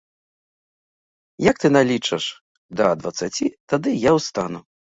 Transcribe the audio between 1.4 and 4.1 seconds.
Як ты налічыш да дваццаці, тады